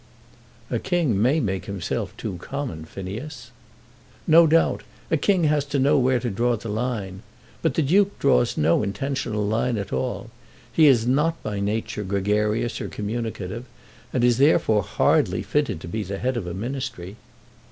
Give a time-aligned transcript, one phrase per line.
[0.71, 3.51] "A king may make himself too common, Phineas."
[4.25, 4.81] "No doubt.
[5.11, 7.21] A king has to know where to draw the line.
[7.61, 10.31] But the Duke draws no intentional line at all.
[10.73, 13.65] He is not by nature gregarious or communicative,
[14.11, 17.15] and is therefore hardly fitted to be the head of a ministry."